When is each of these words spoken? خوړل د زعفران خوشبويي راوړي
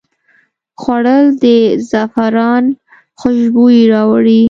خوړل 0.81 1.25
د 1.43 1.45
زعفران 1.89 2.65
خوشبويي 3.19 3.83
راوړي 3.93 4.39